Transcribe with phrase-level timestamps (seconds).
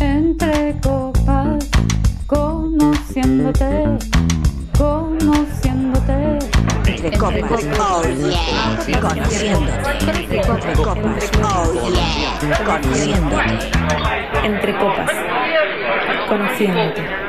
[0.00, 1.58] Entre copas,
[2.26, 3.98] conociéndote,
[4.76, 6.38] conociéndote.
[6.88, 9.72] Entre copas, oh yeah, conociéndote.
[10.08, 13.54] Entre copas, oh yeah, conociéndote.
[14.44, 15.12] Entre copas,
[16.28, 17.23] conociéndote.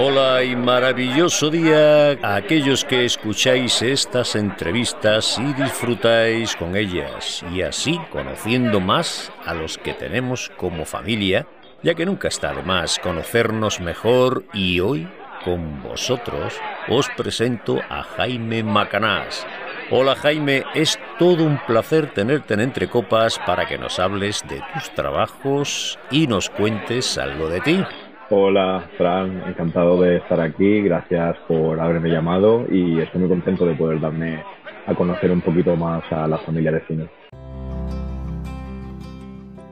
[0.00, 7.62] Hola y maravilloso día a aquellos que escucháis estas entrevistas y disfrutáis con ellas y
[7.62, 11.48] así conociendo más a los que tenemos como familia,
[11.82, 15.08] ya que nunca está de más conocernos mejor y hoy
[15.44, 16.54] con vosotros
[16.88, 19.44] os presento a Jaime Macanás.
[19.90, 24.62] Hola Jaime, es todo un placer tenerte en Entre Copas para que nos hables de
[24.74, 27.84] tus trabajos y nos cuentes algo de ti.
[28.30, 30.82] Hola, Fran, encantado de estar aquí.
[30.82, 34.44] Gracias por haberme llamado y estoy muy contento de poder darme
[34.86, 37.08] a conocer un poquito más a la familia de cine.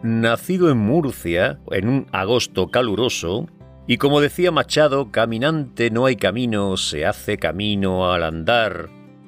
[0.03, 3.47] Nacido en Murcia en un agosto caluroso,
[3.87, 8.87] y como decía Machado, caminante no hay camino, se hace camino al andar.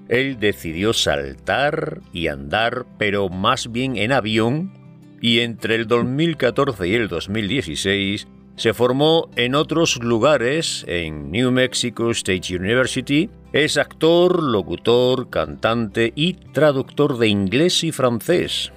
[0.08, 4.72] Él decidió saltar y andar, pero más bien en avión,
[5.20, 8.26] y entre el 2014 y el 2016
[8.58, 13.30] se formó en otros lugares, en New Mexico State University.
[13.52, 18.72] Es actor, locutor, cantante y traductor de inglés y francés.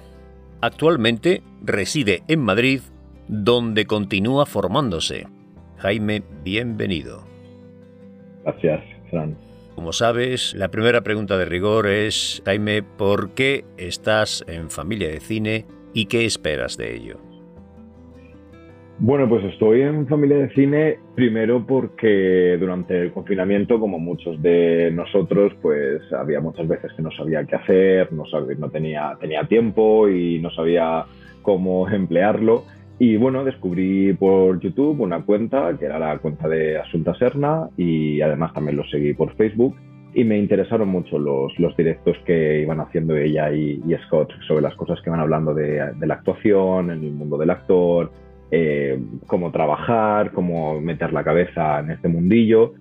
[0.60, 2.80] Actualmente reside en Madrid,
[3.26, 5.26] donde continúa formándose.
[5.78, 7.26] Jaime, bienvenido.
[8.44, 9.36] Gracias, Fran.
[9.74, 15.18] Como sabes, la primera pregunta de rigor es, Jaime, ¿por qué estás en familia de
[15.18, 17.31] cine y qué esperas de ello?
[18.98, 24.90] Bueno, pues estoy en familia de cine primero porque durante el confinamiento, como muchos de
[24.92, 30.08] nosotros, pues había muchas veces que no sabía qué hacer, no, sabía, no tenía, tiempo
[30.08, 31.04] y no sabía
[31.42, 32.64] cómo emplearlo.
[32.98, 38.20] Y bueno, descubrí por YouTube una cuenta que era la cuenta de Asunta Serna y
[38.20, 39.74] además también lo seguí por Facebook
[40.14, 45.00] y me interesaron mucho los, directos que iban haciendo ella y, Scott sobre las cosas
[45.00, 48.12] que van hablando de la actuación, en el mundo del actor,
[48.54, 52.74] eh, cómo trabajar, cómo meter la cabeza en este mundillo.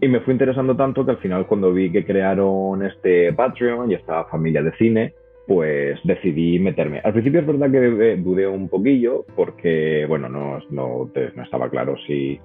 [0.00, 3.94] Y me fue interesando tanto que al final cuando vi que crearon este Patreon y
[3.94, 5.14] esta familia de cine,
[5.46, 7.00] pues decidí meterme.
[7.02, 11.96] Al principio es verdad que dudé un poquillo porque, bueno, no, no, no estaba claro
[12.06, 12.38] si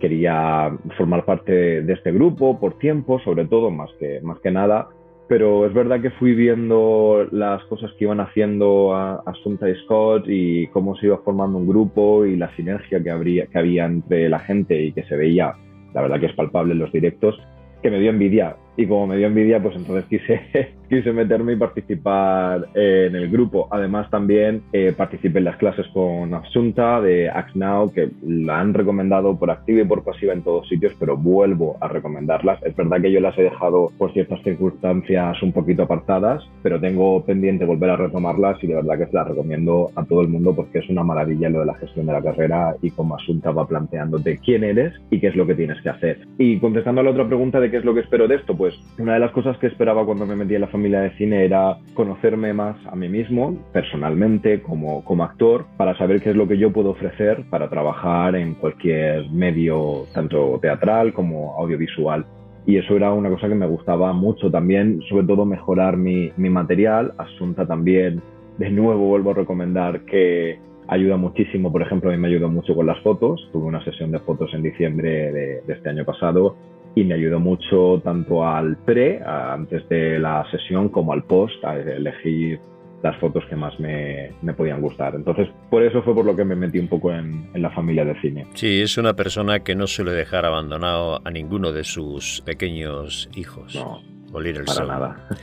[0.00, 4.88] quería formar parte de este grupo por tiempo, sobre todo, más que, más que nada
[5.28, 10.66] pero es verdad que fui viendo las cosas que iban haciendo a y Scott y
[10.68, 14.38] cómo se iba formando un grupo y la sinergia que, habría, que había entre la
[14.40, 15.54] gente y que se veía,
[15.94, 17.38] la verdad que es palpable en los directos,
[17.82, 18.56] que me dio envidia.
[18.76, 20.40] Y como me dio envidia, pues entonces quise,
[20.88, 23.68] quise meterme y participar en el grupo.
[23.70, 28.74] Además, también eh, participé en las clases con Asunta de Act Now, que la han
[28.74, 32.62] recomendado por activa y por pasiva en todos sitios, pero vuelvo a recomendarlas.
[32.62, 37.24] Es verdad que yo las he dejado por ciertas circunstancias un poquito apartadas, pero tengo
[37.24, 40.54] pendiente volver a retomarlas y de verdad que se las recomiendo a todo el mundo
[40.54, 43.66] porque es una maravilla lo de la gestión de la carrera y como Asunta va
[43.66, 46.26] planteándote quién eres y qué es lo que tienes que hacer.
[46.38, 48.63] Y contestando a la otra pregunta de qué es lo que espero de esto, pues
[48.98, 51.78] una de las cosas que esperaba cuando me metí en la familia de cine era
[51.94, 56.58] conocerme más a mí mismo, personalmente, como, como actor, para saber qué es lo que
[56.58, 62.24] yo puedo ofrecer para trabajar en cualquier medio, tanto teatral como audiovisual.
[62.66, 66.48] Y eso era una cosa que me gustaba mucho también, sobre todo mejorar mi, mi
[66.48, 67.12] material.
[67.18, 68.22] Asunta también,
[68.58, 70.58] de nuevo vuelvo a recomendar que
[70.88, 73.48] ayuda muchísimo, por ejemplo, a mí me ayudó mucho con las fotos.
[73.52, 76.56] Tuve una sesión de fotos en diciembre de, de este año pasado
[76.94, 81.76] y me ayudó mucho tanto al pre, antes de la sesión, como al post, a
[81.76, 82.60] elegir
[83.02, 85.14] las fotos que más me, me, podían gustar.
[85.14, 88.04] Entonces, por eso fue por lo que me metí un poco en, en, la familia
[88.04, 88.46] de cine.
[88.54, 93.74] Sí, es una persona que no suele dejar abandonado a ninguno de sus pequeños hijos.
[93.74, 94.00] No,
[94.40, 94.88] Little para Son.
[94.88, 95.28] nada.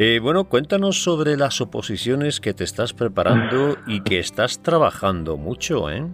[0.00, 5.90] Eh, bueno, cuéntanos sobre las oposiciones que te estás preparando y que estás trabajando mucho,
[5.90, 6.06] ¿eh?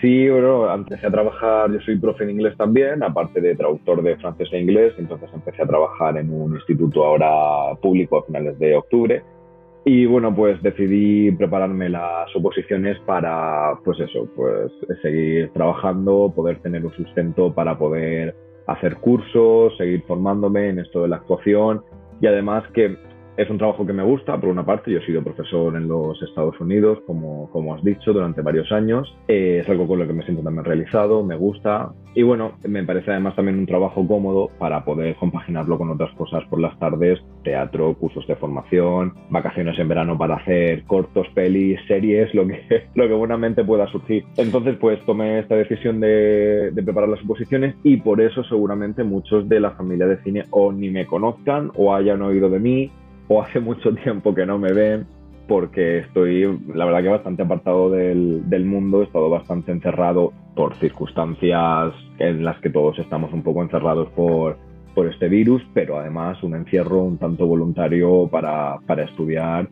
[0.00, 4.16] Sí, bueno, empecé a trabajar, yo soy profe en inglés también, aparte de traductor de
[4.16, 8.76] francés e inglés, entonces empecé a trabajar en un instituto ahora público a finales de
[8.76, 9.22] octubre.
[9.84, 14.70] Y bueno, pues decidí prepararme las oposiciones para, pues eso, pues
[15.02, 18.36] seguir trabajando, poder tener un sustento para poder
[18.68, 21.82] hacer cursos, seguir formándome en esto de la actuación
[22.20, 22.96] y además que
[23.38, 26.20] es un trabajo que me gusta, por una parte, yo he sido profesor en los
[26.20, 29.16] Estados Unidos, como, como has dicho, durante varios años.
[29.28, 31.92] Eh, es algo con lo que me siento también realizado, me gusta.
[32.16, 36.42] Y bueno, me parece además también un trabajo cómodo para poder compaginarlo con otras cosas
[36.50, 42.34] por las tardes, teatro, cursos de formación, vacaciones en verano para hacer cortos, pelis, series,
[42.34, 44.24] lo que, lo que buenamente pueda surgir.
[44.36, 49.48] Entonces, pues tomé esta decisión de, de preparar las oposiciones y por eso seguramente muchos
[49.48, 52.90] de la familia de cine o ni me conozcan o hayan oído de mí
[53.28, 55.06] o hace mucho tiempo que no me ven
[55.46, 60.74] porque estoy, la verdad que bastante apartado del, del, mundo, he estado bastante encerrado por
[60.74, 64.58] circunstancias en las que todos estamos un poco encerrados por,
[64.94, 69.68] por este virus, pero además un encierro un tanto voluntario para, para estudiar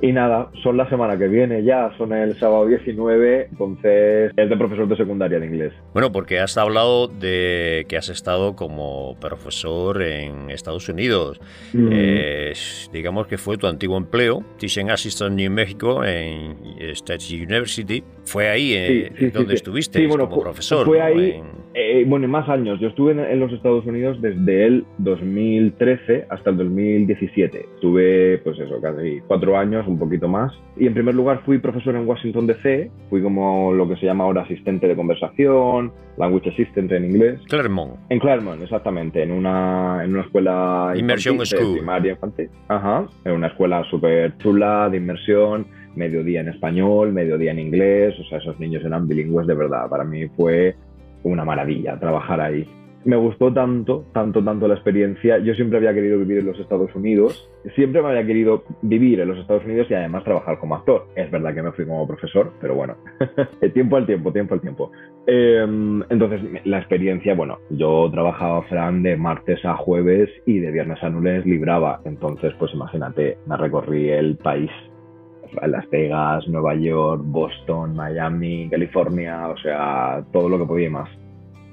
[0.00, 4.56] y nada, son la semana que viene ya, son el sábado 19, entonces es de
[4.56, 5.72] profesor de secundaria de inglés.
[5.92, 11.40] Bueno, porque has hablado de que has estado como profesor en Estados Unidos.
[11.72, 11.88] Mm.
[11.92, 12.52] Eh,
[12.92, 18.02] digamos que fue tu antiguo empleo, Teaching Assistant New Mexico en State University.
[18.24, 20.86] Fue ahí eh, donde estuviste como profesor.
[20.86, 21.40] Fue ahí,
[21.74, 22.80] eh, bueno, más años.
[22.80, 27.66] Yo estuve en, en, los Estados Unidos desde el 2013 hasta el 2017.
[27.74, 30.52] Estuve, pues eso, casi cuatro años un poquito más.
[30.76, 34.24] Y en primer lugar fui profesor en Washington DC, fui como lo que se llama
[34.24, 37.40] ahora asistente de conversación, language assistant en inglés.
[37.48, 37.96] Claremont.
[38.10, 41.74] En Claremont, exactamente, en una, en una escuela Immersion School.
[41.74, 42.50] primaria infantil.
[42.68, 45.66] Ajá, en una escuela súper chula de inmersión,
[45.96, 49.88] mediodía en español, mediodía en inglés, o sea, esos niños eran bilingües de verdad.
[49.88, 50.74] Para mí fue
[51.22, 52.66] una maravilla trabajar ahí
[53.04, 55.38] me gustó tanto, tanto, tanto la experiencia.
[55.38, 59.28] Yo siempre había querido vivir en los Estados Unidos, siempre me había querido vivir en
[59.28, 61.06] los Estados Unidos y además trabajar como actor.
[61.14, 62.96] Es verdad que me fui como profesor, pero bueno,
[63.74, 64.90] tiempo al tiempo, tiempo al tiempo.
[65.26, 71.02] Em, entonces, la experiencia, bueno, yo trabajaba, Fran, de martes a jueves y de viernes
[71.02, 72.00] a lunes libraba.
[72.04, 74.70] Entonces, pues imagínate, me recorrí el país
[75.66, 81.23] las Vegas, Nueva York, Boston, Miami, California, o sea, todo lo que podía y más.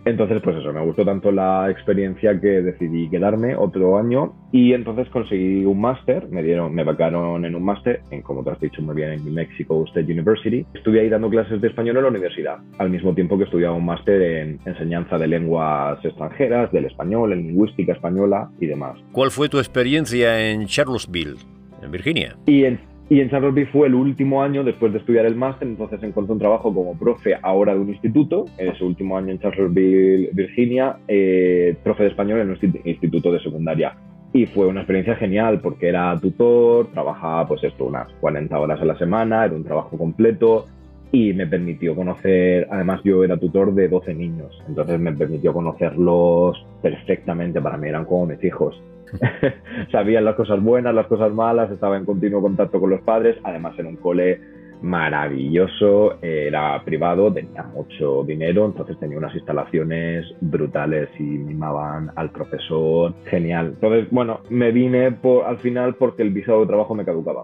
[0.06, 5.07] Entonces, pues eso, me gustó tanto la experiencia que decidí quedarme otro año y entonces
[5.09, 8.81] conseguí un máster, me dieron, me becaron en un máster, en como te has dicho
[8.81, 10.65] muy bien, en New Mexico State University.
[10.74, 13.86] Estuve ahí dando clases de español en la universidad, al mismo tiempo que estudiaba un
[13.86, 18.98] máster en enseñanza de lenguas extranjeras, del español, en lingüística española y demás.
[19.12, 21.38] ¿Cuál fue tu experiencia en Charlottesville,
[21.81, 22.36] en Virginia?
[22.48, 26.01] Y en y en Charlottesville fue el último año después de estudiar el máster, entonces
[26.01, 30.29] encontré un trabajo como profe ahora de un instituto, en ese último año en Charlottesville,
[30.31, 33.97] Virginia, eh, profe de español en un instituto de secundaria.
[34.31, 38.85] Y fue una experiencia genial porque era tutor, trabajaba pues esto unas 40 horas a
[38.85, 40.67] la semana, era un trabajo completo
[41.11, 46.65] y me permitió conocer, además yo era tutor de 12 niños, entonces me permitió conocerlos
[46.81, 48.81] perfectamente, para mí eran como mis hijos.
[49.91, 53.77] Sabían las cosas buenas, las cosas malas, estaba en continuo contacto con los padres, además
[53.79, 54.39] en un cole
[54.81, 63.13] maravilloso, era privado, tenía mucho dinero, entonces tenía unas instalaciones brutales y mimaban al profesor,
[63.25, 63.73] genial.
[63.75, 65.15] Entonces, bueno, me vine
[65.45, 67.43] al final porque el visado de trabajo me caducaba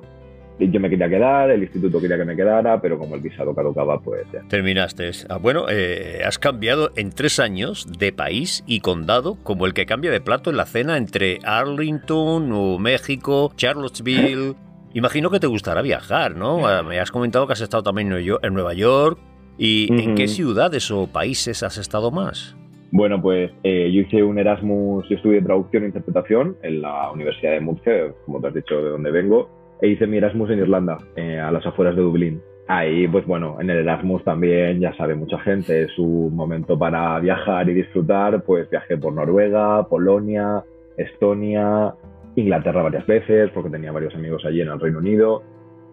[0.60, 4.00] yo me quería quedar, el instituto quería que me quedara, pero como el visado caducaba,
[4.00, 4.42] pues ya.
[4.48, 5.12] Terminaste.
[5.30, 9.86] Ah, bueno, eh, has cambiado en tres años de país y condado como el que
[9.86, 14.56] cambia de plato en la cena entre Arlington, Nuevo México, Charlottesville.
[14.94, 16.68] Imagino que te gustará viajar, ¿no?
[16.68, 19.20] Ah, me has comentado que has estado también en Nueva York.
[19.60, 22.56] ¿Y en qué ciudades o países has estado más?
[22.92, 27.54] Bueno, pues eh, yo hice un Erasmus, yo estudié traducción e interpretación en la Universidad
[27.54, 30.98] de Murcia, como te has dicho, de donde vengo e hice mi Erasmus en Irlanda,
[31.16, 32.42] eh, a las afueras de Dublín.
[32.68, 37.18] Ahí, pues bueno, en el Erasmus también, ya sabe mucha gente, es un momento para
[37.20, 40.64] viajar y disfrutar, pues viajé por Noruega, Polonia,
[40.98, 41.94] Estonia,
[42.36, 45.44] Inglaterra varias veces, porque tenía varios amigos allí en el Reino Unido.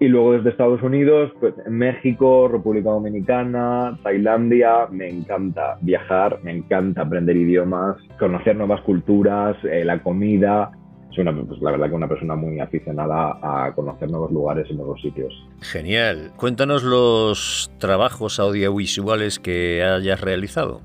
[0.00, 7.02] Y luego desde Estados Unidos, pues México, República Dominicana, Tailandia, me encanta viajar, me encanta
[7.02, 10.72] aprender idiomas, conocer nuevas culturas, eh, la comida,
[11.10, 14.74] soy una, pues, la verdad que una persona muy aficionada a conocer nuevos lugares y
[14.74, 15.32] nuevos sitios.
[15.60, 16.32] Genial.
[16.36, 20.80] Cuéntanos los trabajos audiovisuales que hayas realizado.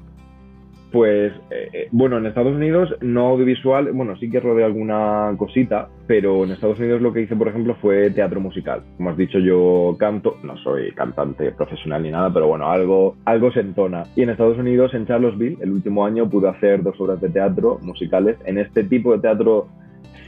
[0.92, 5.88] Pues eh, eh, bueno, en Estados Unidos no audiovisual, bueno, sí que rodé alguna cosita,
[6.08, 8.82] pero en Estados Unidos lo que hice, por ejemplo, fue teatro musical.
[8.98, 13.52] Como has dicho, yo canto, no soy cantante profesional ni nada, pero bueno, algo, algo
[13.52, 14.06] se entona.
[14.16, 17.78] Y en Estados Unidos, en Charlottesville, el último año pude hacer dos obras de teatro
[17.84, 18.38] musicales.
[18.46, 19.68] En este tipo de teatro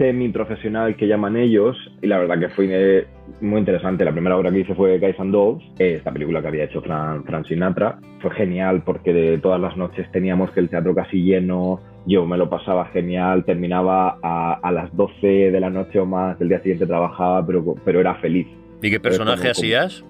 [0.01, 3.05] semi-profesional que llaman ellos, y la verdad que fue
[3.39, 4.03] muy interesante.
[4.03, 7.24] La primera obra que hice fue Guys and Dolls, esta película que había hecho Fran,
[7.48, 8.00] Sinatra.
[8.20, 12.36] Fue genial porque de todas las noches teníamos que el teatro casi lleno, yo me
[12.38, 16.58] lo pasaba genial, terminaba a, a las 12 de la noche o más, el día
[16.62, 18.48] siguiente trabajaba, pero, pero era feliz.
[18.81, 20.03] ¿Y qué personaje como- hacías?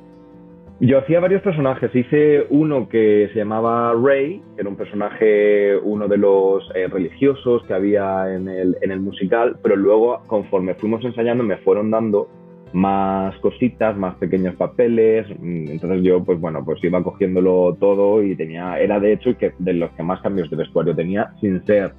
[0.83, 1.95] Yo hacía varios personajes.
[1.95, 7.63] Hice uno que se llamaba Ray, que era un personaje, uno de los eh, religiosos
[7.67, 12.27] que había en el, en el musical, pero luego, conforme fuimos ensayando, me fueron dando
[12.73, 15.27] más cositas, más pequeños papeles.
[15.29, 19.53] mm, Entonces yo, pues bueno, pues iba cogiéndolo todo y tenía, era de hecho que
[19.59, 21.91] de los que más cambios de vestuario tenía sin ser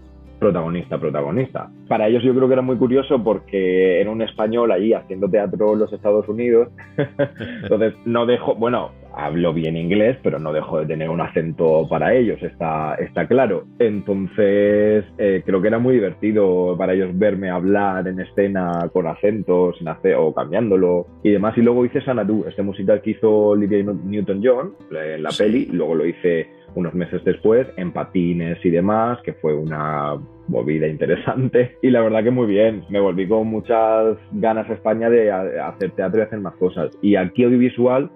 [0.43, 1.71] protagonista, protagonista.
[1.89, 5.73] Para ellos yo creo que era muy curioso porque era un español allí haciendo teatro
[5.73, 6.69] en los Estados Unidos
[7.63, 12.15] entonces, no dejo, bueno, hablo bien inglés, pero no dejo de tener un acento para
[12.15, 13.65] ellos, está, está claro.
[13.79, 19.73] Entonces, eh, creo que era muy divertido para ellos verme hablar en escena con acento,
[19.75, 21.57] sin o cambiándolo y demás.
[21.57, 25.45] Y luego hice Sanadu, este musical que hizo Olivia Newton-John en la Sí.
[25.45, 30.17] peli, luego lo hice unos meses después en patines y demás, que fue una
[30.49, 31.77] movida interesante.
[31.83, 35.91] Y la verdad que muy bien, me volví con muchas ganas a España de hacer
[35.93, 36.97] teatro y hacer más cosas.
[37.03, 38.11] Y aquí audiovisual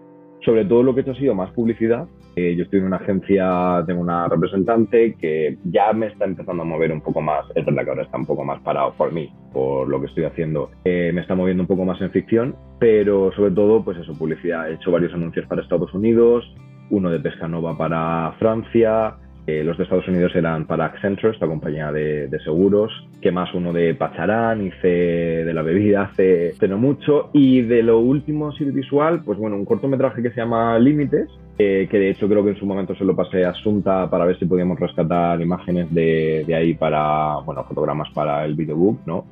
[0.45, 2.07] sobre todo lo que he hecho ha sido más publicidad.
[2.37, 6.67] Eh, yo estoy en una agencia, tengo una representante que ya me está empezando a
[6.67, 9.33] mover un poco más, es verdad que ahora está un poco más parado por mí,
[9.55, 13.33] por lo que estoy haciendo, Eh, me está moviendo un poco más en ficción, pero
[13.33, 16.45] sobre todo pues eso, publicidad, he hecho varios anuncios para Estados Unidos,
[16.91, 19.17] uno de Pescanova para Francia,
[19.47, 22.91] eh, los de Estados Unidos eran para Accenture, esta compañía de, seguros,
[23.23, 28.01] que más uno de Pacharán, hice de la bebida hace, no mucho, y de lo
[28.01, 31.29] último así visual, pues bueno, un cortometraje que se llama Límites,
[31.59, 34.25] eh, que de hecho creo que en su momento se lo pasé a Asunta para
[34.25, 39.25] ver si podíamos rescatar imágenes de, de ahí para, bueno, fotogramas para el videobook, ¿no?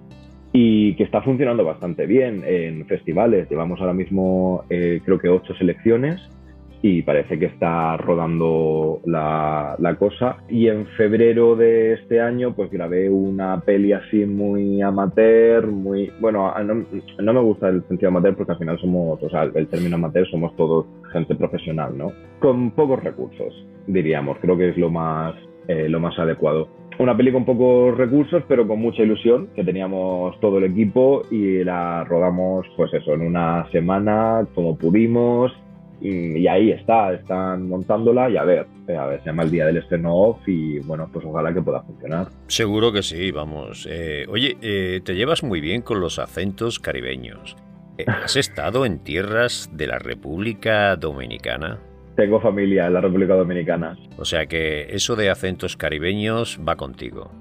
[0.57, 3.51] y que está funcionando bastante bien en festivales.
[3.51, 6.21] Llevamos ahora mismo eh, creo que ocho selecciones
[6.87, 10.37] y parece que está rodando la, la cosa.
[10.50, 16.12] Y en febrero de este año pues grabé una peli así muy amateur, muy...
[16.21, 16.85] Bueno, no,
[17.23, 20.29] no me gusta el sentido amateur porque al final somos, o sea, el término amateur
[20.29, 22.12] somos todos gente profesional, ¿no?
[22.38, 24.37] Con pocos recursos, diríamos.
[24.43, 25.35] Creo que es lo más,
[25.69, 26.69] eh, lo más adecuado.
[26.99, 31.64] Una peli con pocos recursos, pero con mucha ilusión, que teníamos todo el equipo y
[31.64, 35.50] la rodamos, pues eso, en una semana, como pudimos,
[36.01, 39.51] y, y ahí está, están montándola y a ver, eh, a ver, se llama el
[39.51, 42.29] día del estreno off y bueno, pues ojalá que pueda funcionar.
[42.49, 43.87] Seguro que sí, vamos.
[43.91, 47.57] Eh, oye, eh, te llevas muy bien con los acentos caribeños.
[47.99, 51.79] Eh, ¿Has estado en tierras de la República Dominicana?
[52.17, 57.33] Tengo familia en la República Dominicana, O sea que eso de acentos caribeños va contigo.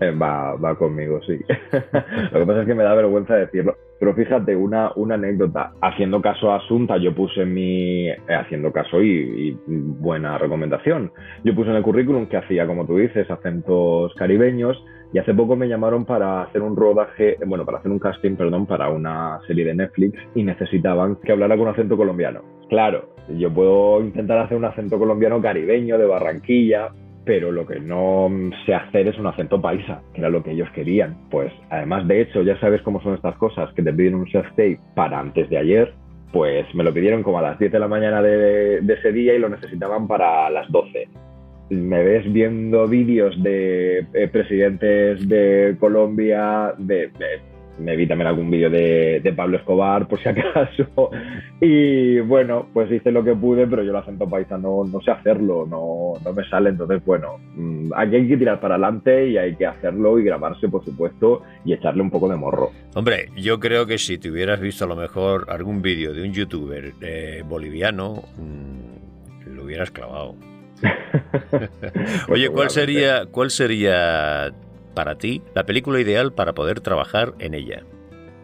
[0.00, 1.38] Eh, va, va conmigo, sí.
[2.32, 3.76] Lo que pasa es que me da vergüenza decirlo.
[3.98, 5.72] Pero fíjate, una, una anécdota.
[5.82, 8.08] Haciendo caso a Asunta, yo puse mi.
[8.08, 11.12] eh, haciendo caso y, y buena recomendación.
[11.44, 14.82] Yo puse en el currículum que hacía, como tú dices, acentos caribeños.
[15.12, 18.66] Y hace poco me llamaron para hacer un rodaje, bueno, para hacer un casting, perdón,
[18.66, 22.42] para una serie de Netflix y necesitaban que hablara con acento colombiano.
[22.68, 26.90] Claro, yo puedo intentar hacer un acento colombiano caribeño de Barranquilla,
[27.24, 28.30] pero lo que no
[28.66, 31.16] sé hacer es un acento paisa, que era lo que ellos querían.
[31.30, 34.80] Pues además, de hecho, ya sabes cómo son estas cosas, que te piden un self-tape
[34.94, 35.92] para antes de ayer,
[36.32, 39.38] pues me lo pidieron como a las 10 de la mañana de, ese día y
[39.38, 41.08] lo necesitaban para las 12.
[41.70, 47.10] Me ves viendo vídeos de eh, presidentes de Colombia, de-
[47.78, 51.10] me vi también algún vídeo de, de Pablo Escobar, por si acaso.
[51.62, 55.10] Y bueno, pues hice lo que pude, pero yo el acento paisa no, no sé
[55.10, 56.70] hacerlo, no, no me sale.
[56.70, 60.68] Entonces, bueno, mm, aquí hay que tirar para adelante y hay que hacerlo y grabarse,
[60.68, 62.70] por supuesto, y echarle un poco de morro.
[62.94, 66.32] Hombre, yo creo que si te hubieras visto a lo mejor algún vídeo de un
[66.32, 70.34] youtuber eh, boliviano, mm, lo hubieras clavado.
[72.28, 74.50] Oye, ¿cuál sería, ¿cuál sería
[74.94, 77.82] para ti la película ideal para poder trabajar en ella?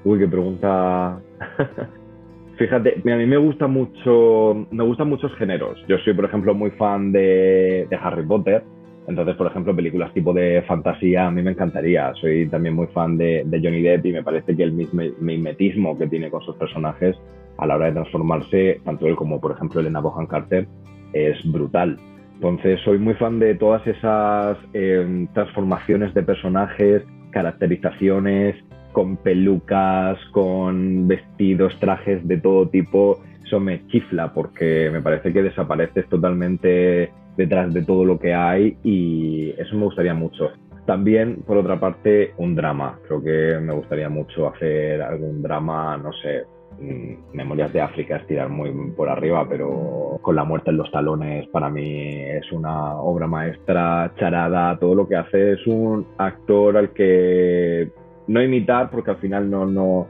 [0.04, 1.20] Uy, qué pregunta.
[2.58, 5.78] Fíjate, a mí me gusta mucho, me gustan muchos géneros.
[5.88, 8.62] Yo soy, por ejemplo, muy fan de, Harry Potter.
[9.06, 12.12] Entonces, por ejemplo, películas tipo de fantasía a mí me encantaría.
[12.14, 16.08] Soy también muy fan de, de Johnny Depp y me parece que el mimetismo que
[16.08, 17.16] tiene con sus personajes
[17.58, 20.66] a la hora de transformarse, tanto él como, por ejemplo, Elena Bohan Carter,
[21.12, 21.98] es brutal.
[22.36, 28.56] Entonces, soy muy fan de todas esas eh, transformaciones de personajes, caracterizaciones,
[28.92, 33.22] con pelucas, con vestidos, trajes de todo tipo.
[33.44, 38.76] Eso me chifla porque me parece que desapareces totalmente detrás de todo lo que hay
[38.82, 40.50] y eso me gustaría mucho.
[40.86, 42.98] También, por otra parte, un drama.
[43.06, 46.44] Creo que me gustaría mucho hacer algún drama, no sé,
[46.78, 51.46] Memorias de África es tirar muy por arriba, pero con la muerte en los talones
[51.48, 56.90] para mí es una obra maestra, charada, todo lo que hace es un actor al
[56.90, 57.90] que
[58.26, 60.06] no imitar, porque al final no, no,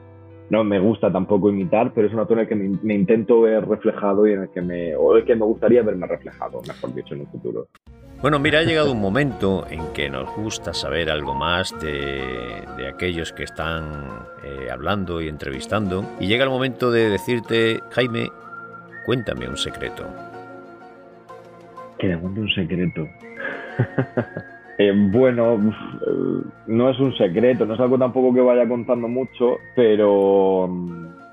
[0.50, 3.42] no me gusta tampoco imitar, pero es un actor en el que me, me, intento
[3.42, 6.94] ver reflejado y en el que me, o el que me gustaría verme reflejado, mejor
[6.94, 7.68] dicho, en un futuro.
[8.26, 13.32] Bueno, mira, ha llegado un momento en que nos gusta saber algo más de, aquellos
[13.32, 13.84] que están
[14.42, 16.04] eh, hablando y entrevistando.
[16.18, 18.26] Y llega el momento de decirte, Jaime,
[19.04, 20.08] cuéntame un secreto.
[22.00, 23.08] Que me cuente un secreto.
[24.78, 25.58] Eh, bueno,
[26.66, 30.68] no es un secreto, no es algo tampoco que vaya contando mucho, pero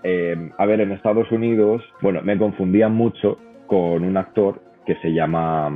[0.01, 5.11] eh, a ver, en Estados Unidos, bueno, me confundía mucho con un actor que se
[5.11, 5.69] llama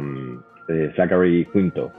[0.96, 1.92] Zachary Quinto,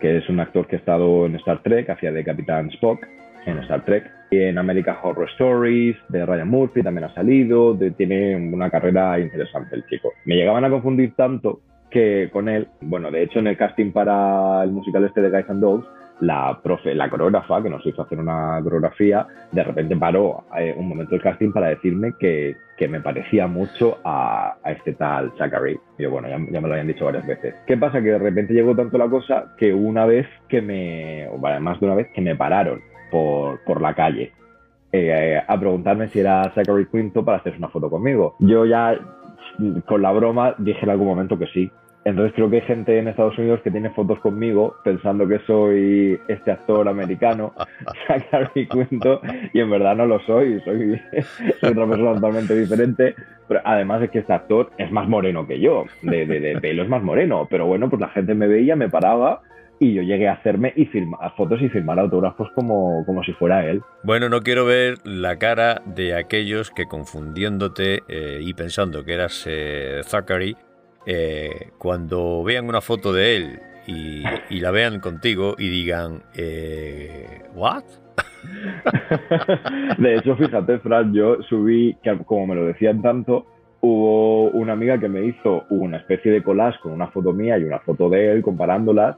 [0.00, 3.06] que es un actor que ha estado en Star Trek, hacía de Capitán Spock
[3.46, 8.36] en Star Trek, y en American Horror Stories, de Ryan Murphy también ha salido, tiene
[8.36, 10.12] una carrera interesante el chico.
[10.24, 14.64] Me llegaban a confundir tanto que con él, bueno, de hecho en el casting para
[14.64, 15.86] el musical este de Guys and Dolls,
[16.20, 20.88] la profe, la coreógrafa que nos hizo hacer una coreografía, de repente paró eh, un
[20.88, 25.78] momento del casting para decirme que, que me parecía mucho a, este tal Zachary.
[25.98, 27.54] Yo, bueno, ya, me lo habían dicho varias veces.
[27.66, 28.00] ¿Qué pasa?
[28.00, 31.86] Que de repente llegó tanto la cosa que una vez que me, o más de
[31.86, 32.80] una vez, que me pararon
[33.10, 34.32] por, por la calle
[34.96, 38.36] eh, a preguntarme si era Zachary Quinto para hacerse una foto conmigo.
[38.38, 38.96] Yo ya,
[39.86, 41.68] con la broma, dije en algún momento que sí,
[42.04, 46.18] entonces creo que hay gente en Estados Unidos que tiene fotos conmigo pensando que soy
[46.28, 47.54] este actor americano,
[48.06, 49.20] Zachary Quinto,
[49.52, 51.00] y en verdad no lo soy, soy,
[51.60, 53.14] soy otra persona totalmente diferente.
[53.46, 56.82] Pero además es que este actor es más moreno que yo, de, de, de pelo
[56.82, 59.42] es más moreno, pero bueno, pues la gente me veía, me paraba
[59.78, 63.66] y yo llegué a hacerme y filmar fotos y firmar autógrafos como, como si fuera
[63.66, 63.82] él.
[64.02, 69.44] Bueno, no quiero ver la cara de aquellos que confundiéndote eh, y pensando que eras
[69.46, 70.56] eh, Zachary,
[71.06, 74.24] eh, cuando vean una foto de él y,
[74.60, 77.84] la vean contigo y digan, eh, ¿what?
[79.98, 83.46] de hecho, fíjate, Fran, yo subí, que como me lo decían tanto,
[83.80, 87.64] hubo una amiga que me hizo una especie de collage con una foto mía y
[87.64, 89.16] una foto de él comparándolas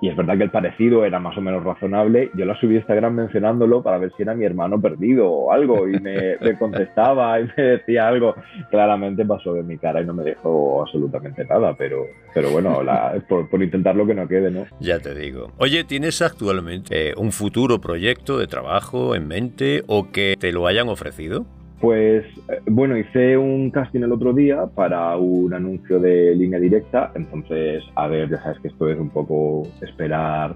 [0.00, 2.30] y es verdad que el parecido era más o menos razonable.
[2.34, 5.88] Yo la subí a Instagram mencionándolo para ver si era mi hermano perdido o algo.
[5.88, 8.34] Y me, me, contestaba y me decía algo.
[8.70, 11.74] Claramente pasó de mi cara y no me dejó absolutamente nada.
[11.78, 14.66] Pero, pero bueno, la, por, por, intentarlo que no quede, ¿no?
[14.80, 15.52] Ya te digo.
[15.58, 20.66] Oye, ¿tienes actualmente eh, un futuro proyecto de trabajo en mente o que te lo
[20.66, 21.46] hayan ofrecido?
[21.80, 22.24] Pues
[22.66, 28.06] bueno, hice un casting el otro día para un anuncio de línea directa, entonces a
[28.06, 30.54] ver, ya sabes que esto es un poco esperar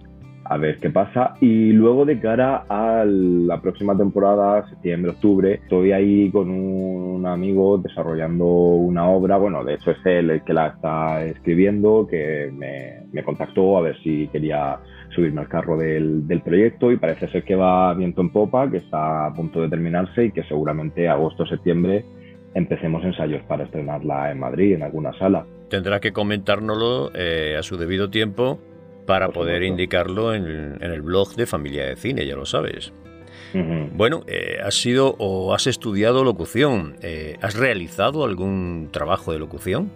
[0.50, 1.34] a ver qué pasa.
[1.40, 7.78] Y luego de cara a la próxima temporada, septiembre, octubre, estoy ahí con un amigo
[7.78, 13.06] desarrollando una obra, bueno, de hecho es él el que la está escribiendo, que me,
[13.12, 14.78] me contactó a ver si quería
[15.10, 18.78] subirme al carro del, del, proyecto y parece ser que va viento en popa, que
[18.78, 22.04] está a punto de terminarse y que seguramente agosto o septiembre
[22.54, 25.46] empecemos ensayos para estrenarla en Madrid, en alguna sala.
[25.68, 28.58] Tendrá que comentárnoslo eh, a su debido tiempo
[29.06, 29.72] para Por poder supuesto.
[29.72, 32.92] indicarlo en, en, el blog de Familia de Cine, ya lo sabes.
[33.54, 33.90] Uh -huh.
[33.92, 36.96] Bueno, eh, ¿has sido o has estudiado locución?
[37.02, 39.90] Eh, ¿Has realizado algún trabajo de locución?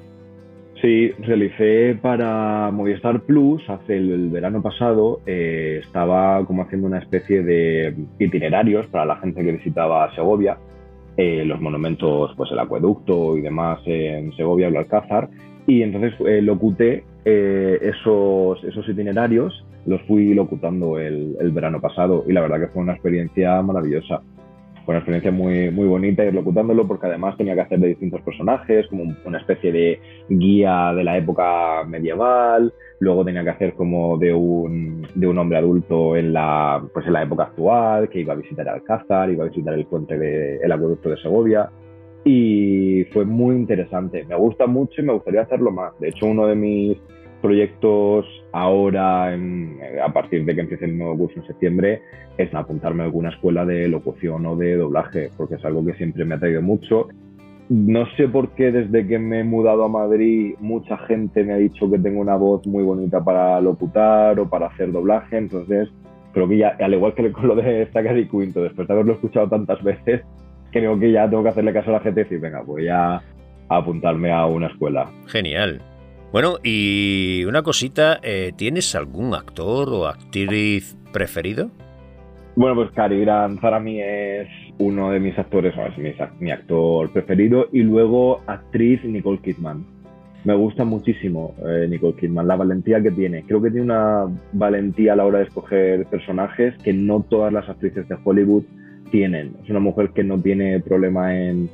[0.85, 5.23] Sí, realicé para Movistar Plus hace el, verano pasado.
[5.25, 10.59] Eh, estaba como haciendo una especie de itinerarios para la gente que visitaba Segovia,
[11.17, 15.31] eh, los monumentos, pues el acueducto y demás en Segovia, el Alcázar.
[15.67, 22.25] Y entonces eh, locuté eh, esos, esos itinerarios, los fui locutando el, el verano pasado
[22.29, 24.21] y la verdad que fue una experiencia maravillosa
[24.93, 28.87] una experiencia muy, muy bonita ir locutándolo porque además tenía que hacer de distintos personajes,
[28.89, 34.33] como una especie de guía de la época medieval, luego tenía que hacer como de
[34.33, 38.37] un, de un hombre adulto en la, pues en la época actual, que iba a
[38.37, 41.71] visitar Alcázar, iba a visitar el puente del de, acueducto de Segovia
[42.25, 44.25] y fue muy interesante.
[44.25, 45.99] Me gusta mucho y me gustaría hacerlo más.
[46.01, 46.99] De hecho, uno de mis
[47.43, 49.64] proyectos ahora, en,
[50.03, 52.03] a partir de que empiece el nuevo curso en septiembre,
[52.39, 56.25] es apuntarme a alguna escuela de locución o de doblaje, porque es algo que siempre
[56.25, 57.09] me ha traído mucho.
[57.69, 61.57] No sé por qué desde que me he mudado a Madrid mucha gente me ha
[61.57, 65.89] dicho que tengo una voz muy bonita para locutar o para hacer doblaje, entonces
[66.35, 69.49] creo que ya, al igual que con lo de Zachary Quinto, después de haberlo escuchado
[69.49, 70.23] tantas veces,
[70.73, 73.23] creo que ya tengo que hacerle caso a la gente y decir, venga, voy a
[73.69, 75.09] apuntarme a una escuela.
[75.27, 75.81] Genial.
[76.35, 81.71] Bueno, y una cosita, eh, ¿tienes algún actor o actriz preferido?
[82.57, 86.51] Bueno, pues Cary Grant para mí es uno de mis actores, o es mi, mi
[86.51, 89.87] actor preferido, y luego actriz Nicole Kidman.
[90.43, 93.45] Me gusta muchísimo eh, Nicole Kidman, la valentía que tiene.
[93.45, 97.69] Creo que tiene una valentía a la hora de escoger personajes que no todas las
[97.69, 98.65] actrices de Hollywood
[99.13, 99.55] tienen.
[99.63, 101.71] Es una mujer que no tiene problema en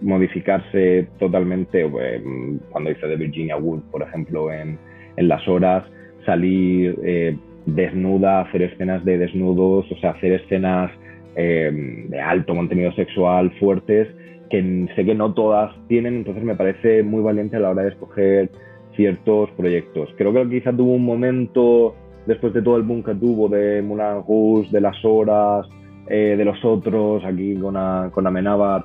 [0.00, 2.22] modificarse totalmente, eh,
[2.70, 4.78] cuando dice de Virginia Woolf, por ejemplo, en,
[5.16, 5.84] en las horas,
[6.24, 7.36] salir eh,
[7.66, 10.90] desnuda, hacer escenas de desnudos, o sea, hacer escenas
[11.36, 11.70] eh,
[12.08, 14.08] de alto contenido sexual fuertes,
[14.50, 17.90] que sé que no todas tienen, entonces me parece muy valiente a la hora de
[17.90, 18.50] escoger
[18.96, 20.08] ciertos proyectos.
[20.16, 21.94] Creo que quizá tuvo un momento,
[22.26, 25.68] después de todo el boom que tuvo de Mulan Rouge, de las horas,
[26.08, 27.76] de los otros, aquí con,
[28.10, 28.82] con Amenábar,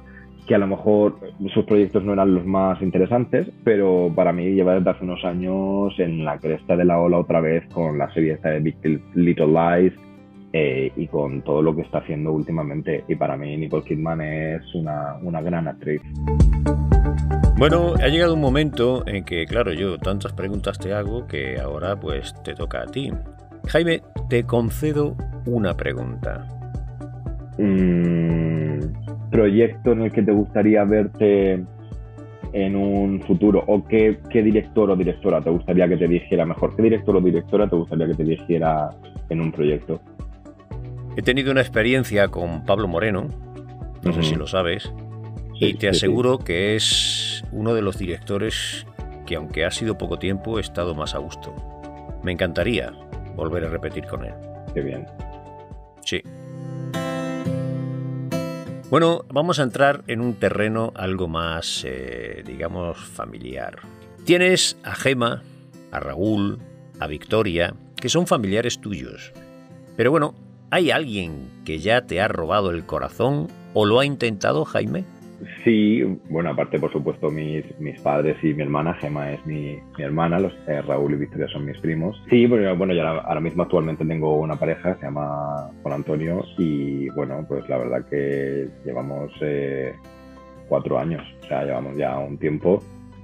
[0.48, 1.18] que a lo mejor
[1.54, 5.94] sus proyectos no eran los más interesantes, pero para mí lleva desde hace unos años
[5.98, 8.78] en la cresta de la ola otra vez con la serie de Big
[9.16, 9.94] Little Lies
[10.54, 13.04] eh, y con todo lo que está haciendo últimamente.
[13.08, 16.02] Y para mí Nicole Kidman es una, una gran actriz.
[17.58, 22.00] Bueno, ha llegado un momento en que, claro, yo tantas preguntas te hago que ahora
[22.00, 23.12] pues te toca a ti.
[23.68, 26.48] Jaime, te concedo una pregunta.
[27.58, 31.64] Mmm proyecto en el que te gustaría verte
[32.54, 33.64] en un futuro?
[33.68, 36.76] ¿O qué, director o directora te gustaría que te dijera mejor?
[36.76, 38.90] ¿Qué director o directora te gustaría que te dijera
[39.30, 40.02] en un proyecto?
[41.18, 43.28] He tenido una experiencia con Pablo Moreno,
[44.04, 44.92] no sé si lo sabes,
[45.56, 48.86] y te aseguro que es uno de los directores
[49.26, 51.54] que aunque ha sido poco tiempo he estado más a gusto.
[52.24, 52.94] Me encantaría
[53.36, 54.34] volver a repetir con él.
[54.74, 55.06] Qué bien.
[56.02, 56.22] Sí,
[58.90, 63.80] bueno, vamos a entrar en un terreno algo más, eh, digamos, familiar.
[64.26, 65.44] Tienes a Gema,
[65.92, 66.60] a Raúl,
[67.00, 69.34] a Victoria, que son familiares tuyos.
[69.98, 70.36] Pero bueno,
[70.70, 75.06] ¿hay alguien que ya te ha robado el corazón o lo ha intentado, Jaime?
[75.64, 80.40] Sí, bueno, aparte por supuesto mis, mis padres y mi hermana, Gema es mi, hermana,
[80.40, 82.22] los eh, Raúl y Victoria son mis primos.
[82.30, 87.10] Sí, bueno, bueno ya ahora mismo actualmente tengo una pareja, se llama Juan Antonio y
[87.10, 89.94] bueno, pues la verdad que llevamos eh,
[90.68, 92.82] cuatro años, o sea, llevamos ya un tiempo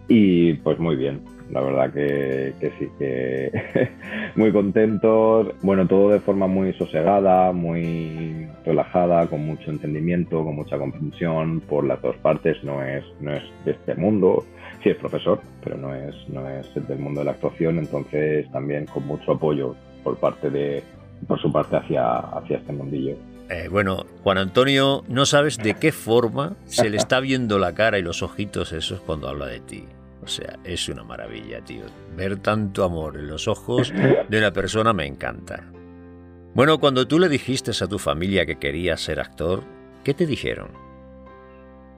[0.08, 1.22] y pues muy bien,
[1.52, 3.92] la verdad que, sí, que
[4.36, 5.50] muy contentos.
[5.62, 11.86] Bueno, todo de forma muy sosegada, muy relajada, con mucho entendimiento, con mucha comprensión por
[11.86, 12.64] las dos partes.
[12.64, 14.46] No es, no es de este mundo,
[14.82, 18.86] sí es profesor, pero no es, no es del mundo de la actuación, entonces también
[18.86, 20.82] con mucho apoyo por parte de,
[21.28, 23.16] por su parte hacia, hacia este mundillo.
[23.50, 28.00] Eh, bueno, Juan Antonio, no sabes de qué forma se le está viendo la cara
[28.00, 29.84] y los ojitos esos cuando habla de ti.
[30.24, 31.84] O sea, es una maravilla, tío.
[32.16, 33.92] Ver tanto amor en los ojos
[34.30, 35.64] de una persona me encanta.
[36.54, 39.64] Bueno, cuando tú le dijiste a tu familia que querías ser actor,
[40.04, 40.68] ¿qué te dijeron?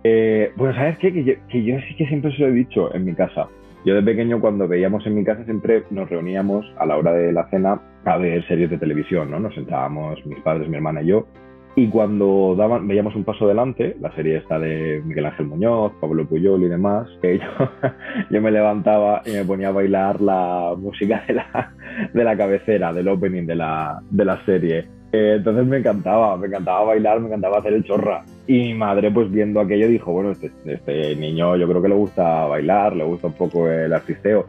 [0.03, 1.11] Eh, bueno, ¿sabes qué?
[1.11, 3.47] Que yo, sí que siempre se lo he dicho en mi casa.
[3.85, 7.33] Yo de pequeño cuando veíamos en mi casa siempre nos reuníamos a la hora de
[7.33, 9.39] la cena a ver series de televisión, ¿no?
[9.39, 11.27] Nos sentábamos mis padres, mi hermana y yo
[11.75, 16.27] y cuando daban, veíamos un paso adelante, la serie está de Miguel Ángel Muñoz, Pablo
[16.27, 17.45] Puyol y demás, que yo,
[18.29, 21.73] yo me levantaba y me ponía a bailar la música de la,
[22.13, 24.87] de la cabecera, del opening de la, de la serie.
[25.11, 28.23] Eh, entonces me encantaba, me encantaba bailar, me encantaba hacer el chorra.
[28.45, 31.95] Y mi madre, pues viendo aquello, dijo, bueno, este, este niño yo creo que le
[31.95, 34.45] gusta bailar, le gusta un poco el artisteo.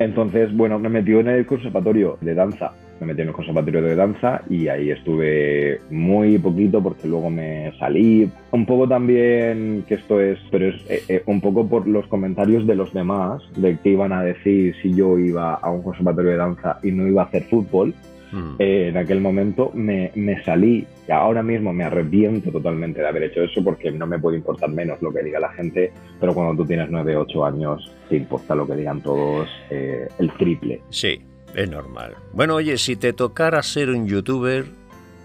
[0.00, 3.94] Entonces, bueno, me metió en el conservatorio de danza me metí en el conservatorio de
[3.94, 8.30] danza y ahí estuve muy poquito porque luego me salí.
[8.50, 12.66] Un poco también, que esto es, pero es eh, eh, un poco por los comentarios
[12.66, 16.36] de los demás, de que iban a decir si yo iba a un conservatorio de
[16.36, 17.94] danza y no iba a hacer fútbol.
[18.32, 18.56] Hmm.
[18.58, 23.22] Eh, en aquel momento me, me salí y ahora mismo me arrepiento totalmente de haber
[23.24, 26.60] hecho eso porque no me puede importar menos lo que diga la gente, pero cuando
[26.60, 30.80] tú tienes 9, 8 años te importa lo que digan todos el triple.
[30.90, 31.20] Sí,
[31.56, 32.14] es normal.
[32.34, 34.66] Bueno, oye, si te tocara ser un youtuber,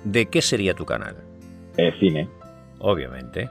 [0.05, 1.15] ¿de qué sería tu canal?
[1.77, 2.27] Eh, cine.
[2.79, 3.49] Obviamente.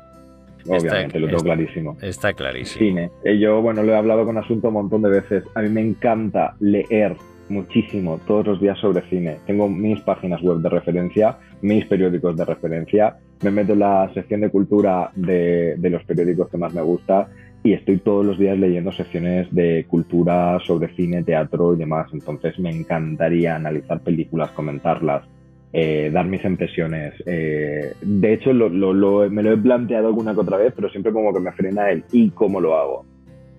[0.67, 1.97] Obviamente, lo tengo clarísimo.
[2.01, 2.79] Está clarísimo.
[2.79, 3.11] Cine.
[3.23, 5.45] Eh, yo, bueno, lo he hablado con Asunto un montón de veces.
[5.55, 7.17] A mí me encanta leer
[7.51, 9.39] muchísimo todos los días sobre cine.
[9.47, 13.17] Tengo mis páginas web de referencia, mis periódicos de referencia.
[13.43, 17.29] Me meto en la sección de cultura de, de los periódicos que más me gusta
[17.63, 22.09] y estoy todos los días leyendo secciones de cultura sobre cine, teatro y demás.
[22.13, 25.25] Entonces me encantaría analizar películas, comentarlas,
[25.73, 27.15] eh, dar mis impresiones.
[27.27, 31.41] Eh, de hecho, me lo he planteado alguna que otra vez, pero siempre como que
[31.41, 33.05] me frena el ¿y cómo lo hago?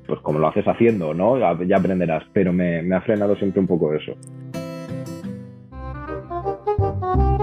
[0.07, 1.37] Pues como lo haces haciendo, ¿no?
[1.37, 4.13] Ya aprenderás, pero me, me ha frenado siempre un poco eso.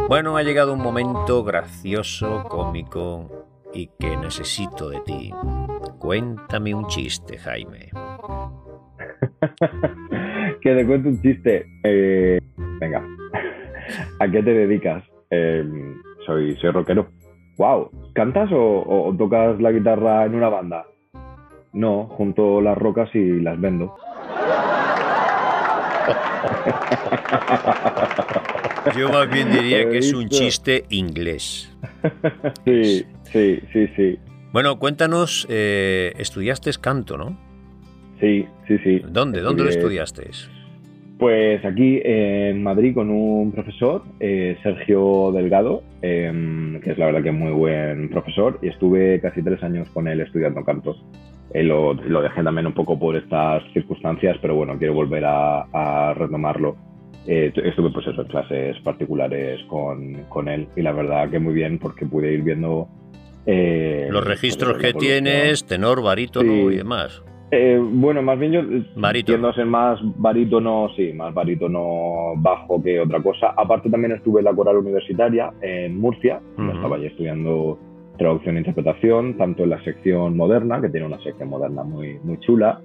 [0.08, 5.30] Bueno, ha llegado un momento gracioso, cómico y que necesito de ti.
[5.98, 7.90] Cuéntame un chiste, Jaime.
[10.60, 11.66] que te cuento un chiste.
[11.84, 12.40] Eh,
[12.80, 13.04] venga,
[14.20, 15.04] ¿a qué te dedicas?
[15.30, 15.64] Eh,
[16.26, 17.08] soy, soy rockero.
[17.56, 20.86] Wow, ¿cantas o, o tocas la guitarra en una banda?
[21.72, 23.96] No, junto las rocas y las vendo.
[28.96, 31.70] Yo más bien diría que es un chiste inglés.
[32.64, 34.18] Sí, sí, sí, sí.
[34.52, 37.36] Bueno, cuéntanos, eh, estudiaste canto, ¿no?
[38.20, 39.02] Sí, sí, sí.
[39.06, 39.40] ¿Dónde?
[39.40, 40.30] ¿Dónde lo estudiaste?
[41.18, 47.30] Pues aquí en Madrid con un profesor, eh, Sergio Delgado, que es la verdad que
[47.30, 50.96] es muy buen profesor, y estuve casi tres años con él estudiando canto.
[51.54, 55.62] Eh, lo, lo, dejé también un poco por estas circunstancias, pero bueno, quiero volver a,
[55.72, 56.76] a retomarlo.
[57.26, 61.52] Eh, estuve pues eso, en clases particulares con, con, él y la verdad que muy
[61.52, 62.88] bien porque pude ir viendo...
[63.44, 66.74] Eh, Los registros que tienes, tenor, barítono sí.
[66.74, 67.22] y demás.
[67.50, 68.60] Eh, bueno, más bien yo
[68.96, 69.34] barítono.
[69.34, 73.54] tiendo a ser más barítono, sí, más barítono bajo que otra cosa.
[73.56, 76.76] Aparte también estuve en la coral universitaria en Murcia, uh -huh.
[76.76, 77.78] estaba allí estudiando
[78.18, 82.38] traducción e interpretación, tanto en la sección moderna, que tiene una sección moderna muy, muy
[82.40, 82.80] chula,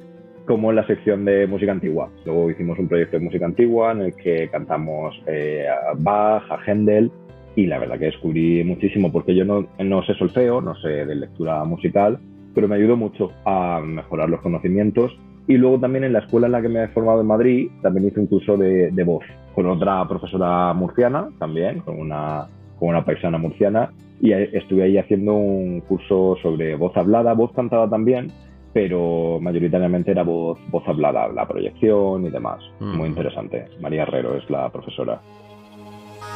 [0.46, 2.10] como en la sección de música antigua.
[2.26, 6.60] Luego hicimos un proyecto de música antigua en el que cantamos eh, a Bach, a
[6.66, 7.12] Händel,
[7.56, 11.16] y la verdad que descubrí muchísimo, porque yo no, no sé solfeo, no sé de
[11.16, 12.20] lectura musical,
[12.56, 15.18] pero me ayudó mucho a mejorar los conocimientos.
[15.48, 18.08] Y luego también en la escuela en la que me he formado en Madrid, también
[18.08, 22.48] hice un curso de, de voz con otra profesora murciana también, con una,
[22.80, 23.92] con una paisana murciana,
[24.24, 28.32] y estuve ahí haciendo un curso sobre voz hablada, voz cantada también,
[28.72, 32.64] pero mayoritariamente era voz, voz hablada, la proyección y demás.
[32.80, 32.96] Mm.
[32.96, 33.66] Muy interesante.
[33.82, 35.20] María Herrero es la profesora.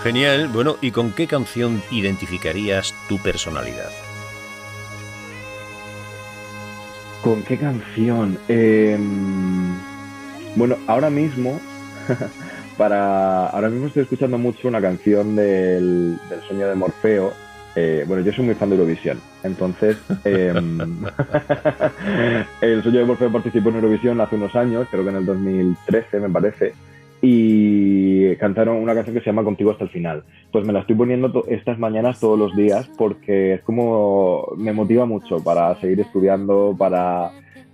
[0.04, 0.50] Genial.
[0.54, 3.89] Bueno, ¿y con qué canción identificarías tu personalidad?
[7.23, 8.38] ¿Con qué canción?
[8.50, 8.97] Eh,
[10.58, 11.58] bueno, ahora mismo,
[12.78, 17.47] para ahora mismo estoy escuchando mucho una canción del, del sueño de Morfeo.
[17.80, 20.52] Eh, bueno, yo soy muy fan de Eurovisión, entonces eh,
[22.62, 26.20] el sueño de Morfeo participó en Eurovisión hace unos años, creo que en el 2013
[26.22, 26.74] me parece,
[27.22, 30.24] y cantaron una canción que se llama Contigo hasta el final.
[30.52, 35.06] Pues me la estoy poniendo estas mañanas todos los días porque es como me motiva
[35.06, 37.30] mucho para seguir estudiando, para...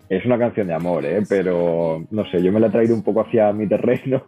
[0.10, 1.24] Es una canción de amor, ¿eh?
[1.30, 4.22] pero no sé, yo me la he traído un poco hacia mi terreno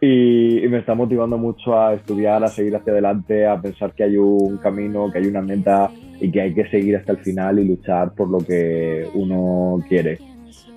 [0.00, 4.04] y, y, me está motivando mucho a estudiar, a seguir hacia adelante, a pensar que
[4.04, 7.58] hay un camino, que hay una meta y que hay que seguir hasta el final
[7.58, 10.18] y luchar por lo que uno quiere.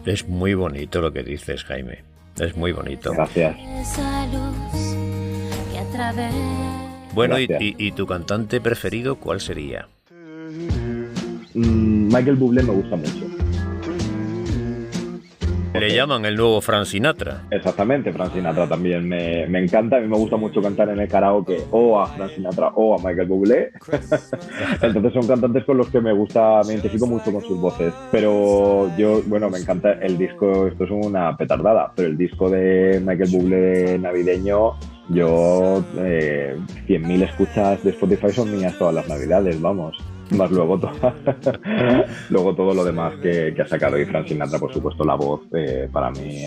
[0.06, 2.00] Es muy bonito lo que dices, Jaime.
[2.40, 3.14] Es muy bonito.
[3.14, 3.56] Gracias.
[7.14, 7.62] Bueno, Gracias.
[7.62, 9.88] Y, y, y, tu cantante preferido cuál sería?
[11.54, 13.33] Mm, Michael Bublé me gusta mucho.
[15.74, 17.42] Le llaman el nuevo Frank Sinatra.
[17.50, 19.98] Exactamente, Frank Sinatra también me, me, encanta.
[19.98, 22.98] A mí me gusta mucho cantar en el karaoke o a Frank Sinatra o a
[22.98, 23.72] Michael Bublé.
[24.82, 27.92] Entonces son cantantes con los que me gusta, me identifico mucho con sus voces.
[28.12, 33.02] Pero yo, bueno, me encanta el disco, esto es una petardada, pero el disco de
[33.04, 34.74] Michael Bublé navideño,
[35.10, 36.56] yo, eh,
[36.88, 39.98] 100.000 escuchas de Spotify son mías todas las navidades, vamos
[40.32, 40.92] más luego, to
[42.30, 44.00] luego todo lo demás que, ha sacado.
[44.00, 46.44] Y Frank Sinatra, por supuesto, la voz eh, para mí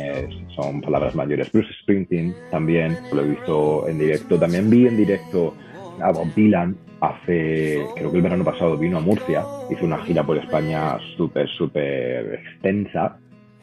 [0.54, 1.50] son palabras mayores.
[1.52, 4.38] Bruce Springsteen también lo he visto en directo.
[4.38, 5.54] También vi en directo
[6.00, 10.24] a Bob Dylan hace, creo que el verano pasado vino a Murcia, hizo una gira
[10.24, 13.18] por España súper, súper extensa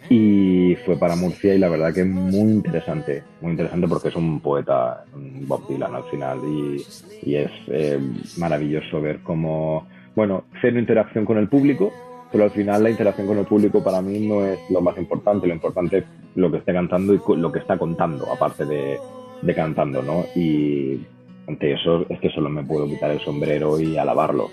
[0.09, 4.39] y fue para Murcia y la verdad que muy interesante, muy interesante porque es un
[4.39, 6.85] poeta, Bob Dylan al final y,
[7.23, 7.99] y es eh,
[8.37, 11.91] maravilloso ver cómo bueno, cero interacción con el público,
[12.31, 15.47] pero al final la interacción con el público para mí no es lo más importante,
[15.47, 16.03] lo importante es
[16.35, 18.97] lo que esté cantando y lo que está contando, aparte de,
[19.41, 20.25] de cantando, ¿no?
[20.35, 20.99] Y
[21.47, 24.49] ante eso es que solo me puedo quitar el sombrero y alabarlo.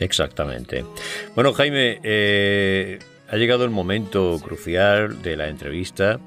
[0.00, 0.84] Exactamente.
[1.34, 6.20] Bueno, Jaime, eh, ha llegado el momento crucial de la entrevista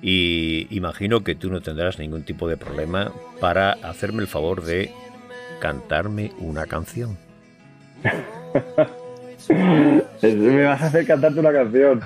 [0.00, 4.90] y imagino que tú no tendrás ningún tipo de problema para hacerme el favor de
[5.60, 7.25] cantarme una canción.
[10.22, 12.00] Me vas a hacer cantarte una canción.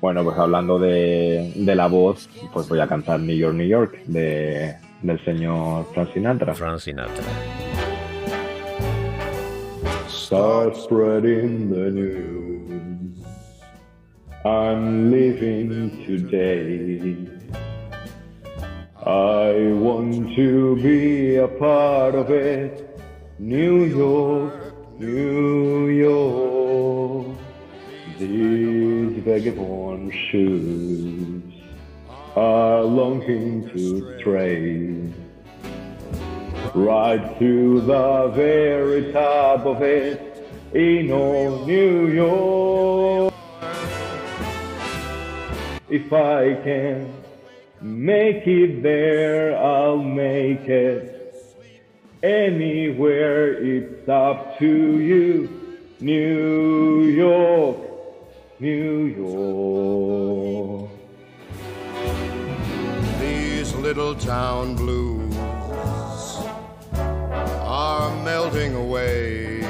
[0.00, 3.98] Bueno, pues hablando de, de, la voz, pues voy a cantar New York, New York
[4.06, 6.54] de, del señor Frank Sinatra.
[6.54, 7.22] Frank Sinatra.
[10.08, 13.24] Start spreading the news.
[14.44, 17.28] I'm living today.
[19.04, 22.91] I want to be a part of it.
[23.42, 27.36] New York, New York.
[28.16, 31.42] These vagabond shoes
[32.36, 35.12] are longing to stray
[36.72, 43.34] right through the very top of it in old New York.
[45.88, 47.12] If I can
[47.80, 51.11] make it there, I'll make it.
[52.22, 55.48] Anywhere it's up to you.
[55.98, 57.76] New York,
[58.60, 60.90] New York.
[63.18, 65.34] These little town blues
[66.94, 69.64] are melting away.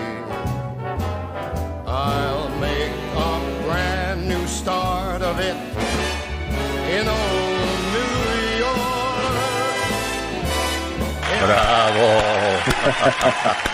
[1.87, 5.57] I'll make a brand new start of it
[6.97, 8.93] in old New York.
[11.47, 12.42] ¡Bravo!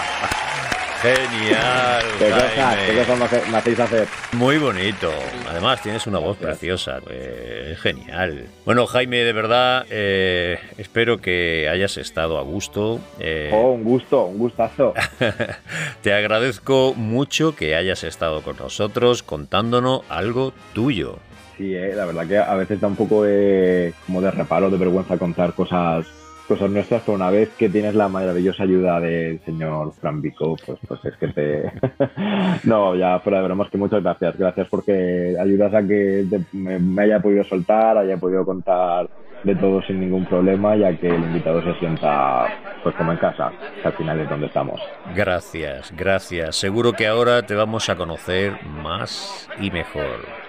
[1.03, 2.03] Genial.
[2.19, 2.87] ¿Qué cosas, Jaime.
[2.91, 4.09] qué cosas me hace- me hacéis hacer?
[4.33, 5.13] Muy bonito.
[5.49, 6.99] Además, tienes una voz preciosa.
[7.09, 8.47] Eh, genial.
[8.65, 12.99] Bueno, Jaime, de verdad, eh, espero que hayas estado a gusto.
[13.21, 14.93] Eh, Oh, un gusto, un gustazo.
[16.03, 21.19] Te agradezco mucho que hayas estado con nosotros contándonos algo tuyo.
[21.57, 24.79] Sí, eh, la verdad que a veces da un poco de, como de reparo, de
[24.79, 26.07] vergüenza contar cosas
[26.49, 30.79] cosas nuestras, pero una vez que tienes la maravillosa ayuda del señor Fran Vico, pues,
[30.89, 31.73] pues es que te...
[32.65, 34.37] no, ya fuera de bromas, que muchas gracias.
[34.37, 39.09] Gracias porque ayudas a que te- me, me haya podido soltar, haya podido contar
[39.45, 42.47] de todo sin ningún problema, ya que el invitado se sienta
[42.83, 44.81] pues como en casa, que al final es donde estamos.
[45.15, 46.57] Gracias, gracias.
[46.57, 50.48] Seguro que ahora te vamos a conocer más y mejor.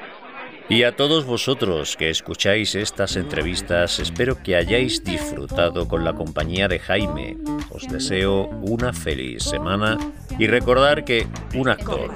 [0.70, 6.68] Y a todos vosotros que escucháis estas entrevistas, espero que hayáis disfrutado con la compañía
[6.68, 7.38] de Jaime.
[7.72, 9.98] Os deseo una feliz semana
[10.38, 12.14] y recordar que un actor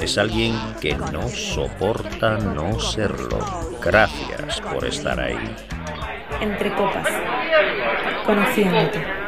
[0.00, 3.38] es alguien que no soporta no serlo.
[3.84, 5.54] Gracias por estar ahí.
[6.40, 7.06] Entre copas.
[8.24, 9.19] Conociéndote.